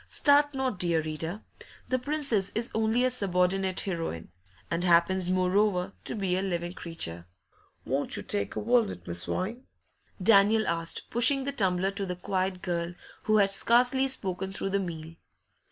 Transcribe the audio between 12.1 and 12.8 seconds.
quiet